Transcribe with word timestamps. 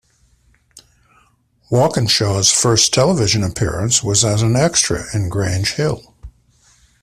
Walkinshaw's 1.69 2.49
first 2.51 2.91
television 2.91 3.43
appearance 3.43 4.01
was 4.01 4.25
as 4.25 4.41
an 4.41 4.55
extra 4.55 5.03
in 5.15 5.29
"Grange 5.29 5.73
Hill". 5.73 6.15